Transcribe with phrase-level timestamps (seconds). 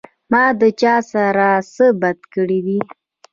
[0.31, 2.79] ما د چا سره څۀ بد کړي دي